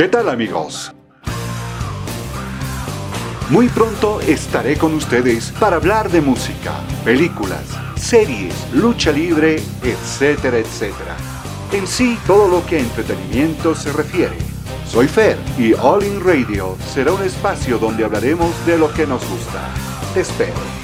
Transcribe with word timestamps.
¿Qué 0.00 0.08
tal 0.08 0.30
amigos? 0.30 0.94
Muy 3.50 3.68
pronto 3.68 4.22
estaré 4.22 4.78
con 4.78 4.94
ustedes 4.94 5.52
para 5.60 5.76
hablar 5.76 6.08
de 6.08 6.22
música, 6.22 6.72
películas, 7.04 7.66
series, 7.96 8.54
lucha 8.72 9.12
libre, 9.12 9.56
etcétera, 9.82 10.56
etcétera. 10.56 11.18
En 11.72 11.86
sí, 11.86 12.18
todo 12.26 12.48
lo 12.48 12.64
que 12.64 12.76
a 12.76 12.80
entretenimiento 12.80 13.74
se 13.74 13.92
refiere. 13.92 14.38
Soy 14.86 15.06
Fer 15.06 15.36
y 15.58 15.74
All 15.74 16.02
In 16.02 16.24
Radio 16.24 16.78
será 16.94 17.12
un 17.12 17.22
espacio 17.22 17.76
donde 17.76 18.02
hablaremos 18.02 18.54
de 18.64 18.78
lo 18.78 18.90
que 18.94 19.06
nos 19.06 19.20
gusta. 19.28 19.68
Te 20.14 20.20
espero. 20.20 20.79